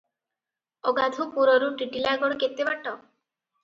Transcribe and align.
ଅଗାଧୁପୁରରୁ 0.93 1.71
ଟିଟିଲାଗଡ଼ 1.85 2.43
କେତେ 2.47 2.71
ବାଟ? 2.75 3.01